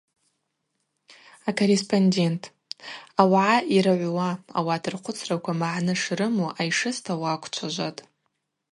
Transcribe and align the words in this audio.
Акорреспондент: 1.49 2.41
Ауагӏа 3.21 3.57
йрыгӏвуа, 3.75 4.29
ауат 4.57 4.83
рхъвыцраква 4.93 5.53
магӏны 5.61 5.93
шрыму 6.01 6.47
айшыста 6.59 7.13
уаквчважватӏ. 7.21 7.99